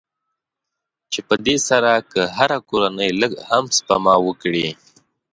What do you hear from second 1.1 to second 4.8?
چې په دې سره که هره کورنۍ لږ هم سپما وکړي.